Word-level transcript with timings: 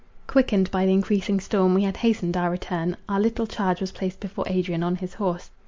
Quickened 0.25 0.71
by 0.71 0.87
the 0.87 0.93
encreasing 0.93 1.39
storm, 1.39 1.75
we 1.75 1.83
had 1.83 1.97
hastened 1.97 2.35
our 2.35 2.49
return, 2.49 2.97
our 3.07 3.19
little 3.19 3.45
charge 3.45 3.79
was 3.79 3.91
placed 3.91 4.19
before 4.19 4.45
Adrian 4.47 4.81
on 4.81 4.95
his 4.95 5.13
horse. 5.13 5.51